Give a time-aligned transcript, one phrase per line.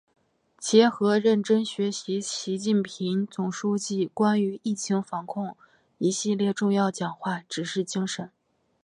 [0.57, 5.55] 结合认真学习习近平总书记关于疫情防控的
[5.99, 8.31] 一系列重要讲话、指示精神